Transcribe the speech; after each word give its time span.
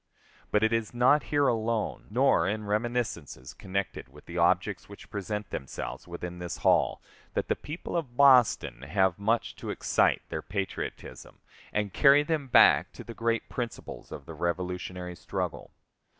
But 0.49 0.63
it 0.63 0.73
is 0.73 0.95
not 0.95 1.25
here 1.29 1.47
alone, 1.47 2.07
nor 2.09 2.47
in 2.47 2.65
reminiscences 2.65 3.53
connected 3.53 4.09
with 4.09 4.25
the 4.25 4.35
objects 4.39 4.89
which 4.89 5.11
present 5.11 5.51
themselves 5.51 6.07
within 6.07 6.39
this 6.39 6.57
hall, 6.65 7.03
that 7.35 7.49
the 7.49 7.55
people 7.55 7.95
of 7.95 8.17
Boston 8.17 8.81
have 8.81 9.19
much 9.19 9.55
to 9.57 9.69
excite 9.69 10.23
their 10.29 10.41
patriotism 10.41 11.37
and 11.71 11.93
carry 11.93 12.23
them 12.23 12.47
back 12.47 12.91
to 12.93 13.03
the 13.03 13.13
great 13.13 13.47
principles 13.47 14.11
of 14.11 14.25
the 14.25 14.33
Revolutionary 14.33 15.15
struggle. 15.15 15.69